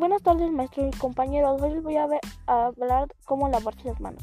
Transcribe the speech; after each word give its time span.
Buenas 0.00 0.22
tardes, 0.22 0.50
maestro 0.50 0.86
y 0.86 0.90
compañeros. 0.92 1.60
Hoy 1.60 1.74
les 1.74 1.82
voy 1.82 1.96
a, 1.98 2.08
hablar 2.46 3.14
cómo 3.26 3.50
lavarse 3.50 3.84
las 3.84 4.00
manos. 4.00 4.22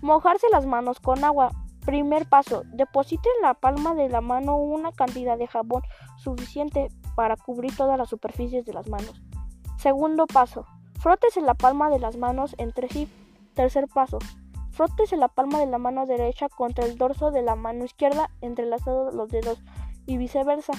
Mojarse 0.00 0.46
las 0.52 0.64
manos 0.64 1.00
con 1.00 1.24
agua. 1.24 1.50
Primer 1.84 2.24
paso. 2.28 2.62
Deposite 2.66 3.28
en 3.36 3.42
la 3.42 3.54
palma 3.54 3.96
de 3.96 4.08
la 4.08 4.20
mano 4.20 4.56
una 4.56 4.92
cantidad 4.92 5.36
de 5.36 5.48
jabón 5.48 5.82
suficiente 6.18 6.86
para 7.16 7.36
cubrir 7.36 7.76
todas 7.76 7.98
las 7.98 8.10
superficies 8.10 8.64
de 8.64 8.74
las 8.74 8.88
manos. 8.88 9.20
Segundo 9.76 10.28
paso. 10.28 10.66
Frótese 11.00 11.40
la 11.40 11.54
palma 11.54 11.90
de 11.90 11.98
las 11.98 12.16
manos 12.16 12.54
entre 12.58 12.88
sí. 12.88 13.08
Tercer 13.54 13.88
paso. 13.88 14.20
Frótese 14.70 15.16
la 15.16 15.26
palma 15.26 15.58
de 15.58 15.66
la 15.66 15.78
mano 15.78 16.06
derecha 16.06 16.48
contra 16.48 16.84
el 16.84 16.96
dorso 16.96 17.32
de 17.32 17.42
la 17.42 17.56
mano 17.56 17.84
izquierda 17.84 18.30
entrelazados 18.40 19.12
los 19.16 19.30
dedos 19.30 19.64
y 20.06 20.16
viceversa. 20.16 20.74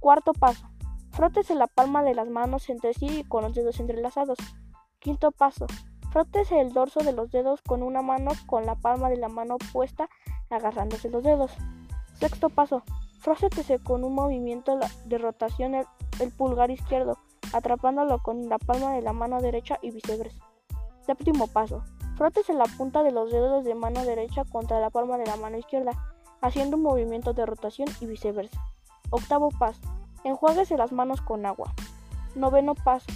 Cuarto 0.00 0.32
paso. 0.32 0.66
Frótese 1.16 1.54
la 1.54 1.66
palma 1.66 2.02
de 2.02 2.14
las 2.14 2.28
manos 2.28 2.68
entre 2.68 2.92
sí 2.92 3.06
y 3.06 3.24
con 3.24 3.42
los 3.42 3.54
dedos 3.54 3.80
entrelazados. 3.80 4.36
Quinto 4.98 5.32
paso. 5.32 5.66
Frótese 6.12 6.60
el 6.60 6.74
dorso 6.74 7.00
de 7.00 7.14
los 7.14 7.30
dedos 7.30 7.62
con 7.62 7.82
una 7.82 8.02
mano 8.02 8.32
con 8.44 8.66
la 8.66 8.74
palma 8.74 9.08
de 9.08 9.16
la 9.16 9.30
mano 9.30 9.56
puesta 9.72 10.10
agarrándose 10.50 11.08
los 11.08 11.22
dedos. 11.22 11.52
Sexto 12.20 12.50
paso. 12.50 12.82
Frótese 13.18 13.78
con 13.78 14.04
un 14.04 14.14
movimiento 14.14 14.78
de 15.06 15.16
rotación 15.16 15.74
el, 15.74 15.86
el 16.20 16.32
pulgar 16.32 16.70
izquierdo, 16.70 17.16
atrapándolo 17.54 18.18
con 18.18 18.50
la 18.50 18.58
palma 18.58 18.92
de 18.92 19.00
la 19.00 19.14
mano 19.14 19.40
derecha 19.40 19.78
y 19.80 19.92
viceversa. 19.92 20.44
Séptimo 21.00 21.46
paso. 21.46 21.82
Frótese 22.16 22.52
la 22.52 22.64
punta 22.76 23.02
de 23.02 23.12
los 23.12 23.32
dedos 23.32 23.64
de 23.64 23.74
mano 23.74 24.04
derecha 24.04 24.44
contra 24.44 24.80
la 24.80 24.90
palma 24.90 25.16
de 25.16 25.24
la 25.24 25.36
mano 25.36 25.56
izquierda, 25.56 25.92
haciendo 26.42 26.76
un 26.76 26.82
movimiento 26.82 27.32
de 27.32 27.46
rotación 27.46 27.88
y 28.02 28.06
viceversa. 28.06 28.60
Octavo 29.08 29.48
paso. 29.58 29.80
Enjuáguese 30.26 30.76
las 30.76 30.90
manos 30.90 31.20
con 31.20 31.46
agua. 31.46 31.72
Noveno 32.34 32.74
paso. 32.74 33.06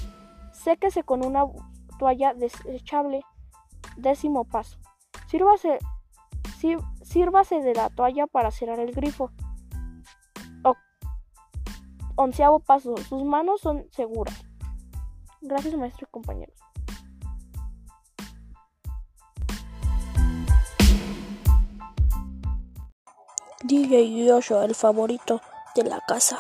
Séquese 0.53 1.03
con 1.03 1.27
una 1.27 1.45
toalla 1.99 2.35
desechable. 2.35 3.25
Décimo 3.97 4.45
paso. 4.45 4.79
Sírvase, 5.27 5.81
de 7.63 7.75
la 7.75 7.91
toalla 7.91 8.29
para 8.29 8.53
cerrar 8.53 8.79
el 8.79 8.93
grifo. 8.93 9.33
onceavo 12.15 12.61
paso. 12.61 12.97
Sus 12.99 13.25
manos 13.25 13.61
son 13.61 13.89
seguras. 13.91 14.45
Gracias, 15.41 15.75
maestro 15.75 16.07
y 16.07 16.13
compañeros. 16.13 16.55
DJ 23.65 24.27
Yoyo, 24.27 24.63
el 24.63 24.77
favorito 24.77 25.41
de 25.75 25.83
la 25.85 26.01
casa. 26.07 26.39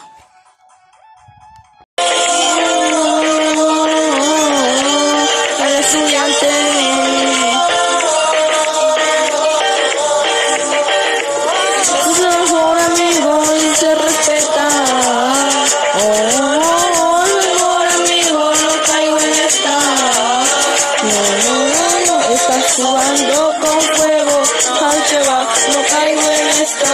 Jugando 22.82 23.54
con 23.60 23.80
fuego, 23.80 24.36
al 24.80 25.04
que 25.04 25.18
va, 25.28 25.40
no 25.72 25.80
caigo 25.88 26.30
en 26.30 26.48
esta, 26.62 26.92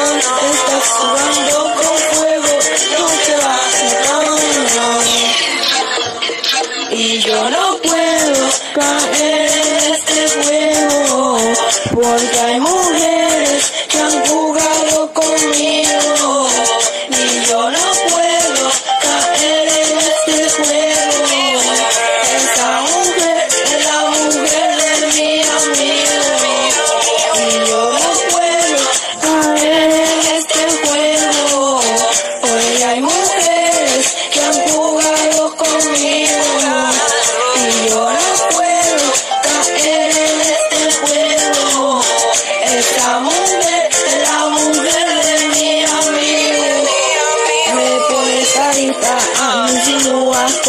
estás 0.53 0.87
jugando 0.99 1.57
con 1.77 1.97
fuego, 2.13 2.53
no 2.99 3.07
te 3.27 3.35
va, 3.45 3.57
no 4.07 4.19
Y 6.91 7.19
yo 7.21 7.51
no 7.51 7.65
puedo 7.79 8.37
caer 8.75 9.51
en 9.51 9.77
este 9.95 10.21
juego, 10.41 11.39
porque 11.95 12.41
hay 12.41 12.61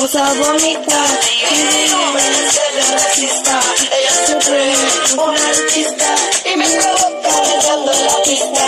insinúa 0.08 0.28
cosas 0.28 0.38
bonitas 0.38 1.20
y 1.28 1.94
ven 2.14 2.52
ser 2.52 2.94
racista 2.94 3.60
ella 3.92 4.26
se 4.26 4.38
cree 4.38 4.76
una 5.18 5.48
artista. 5.48 6.16
Y 6.46 6.56
me 6.56 6.66
provoca 6.66 7.30
dando 7.68 7.92
la 7.92 8.24
pista. 8.24 8.66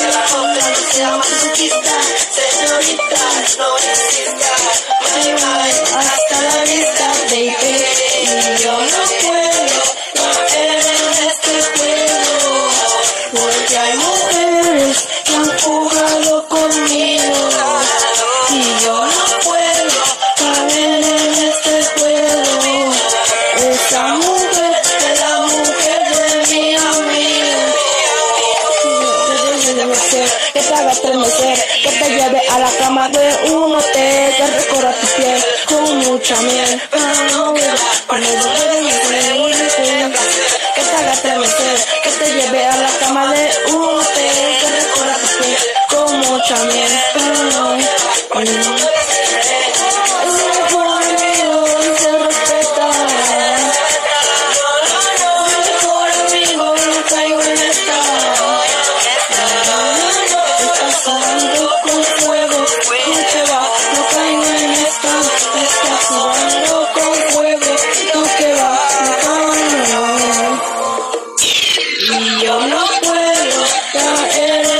Me 0.00 0.08
la 0.10 0.24
otra 0.40 0.74
se 0.90 0.98
llama 0.98 1.24
conquista 1.40 1.92
que 31.54 31.90
te 31.90 32.08
lleve 32.10 32.40
a 32.48 32.58
la 32.58 32.70
cama 32.78 33.08
de 33.08 33.52
un 33.52 33.74
hotel 33.74 34.34
que 34.36 34.46
recorra 34.46 34.92
tus 34.92 35.10
pies 35.10 35.44
con 35.66 35.98
mucha 35.98 36.40
miel. 36.42 36.82
Que 40.74 40.82
te 40.82 40.96
haga 40.96 41.12
tremecer, 41.22 41.78
que 42.02 42.10
te 42.10 42.34
lleve 42.34 42.66
a 42.66 42.76
la 42.76 42.90
cama 43.00 43.32
de 43.32 43.50
un 43.72 43.98
hotel 43.98 44.56
que 44.60 44.68
recorra 44.80 45.14
tus 45.18 45.30
pies 45.30 45.66
con 45.88 46.18
mucha 46.20 46.56
miel. 46.64 46.92
yo 72.40 72.66
no 72.66 72.84
puedo 73.02 73.64
caer. 73.92 74.71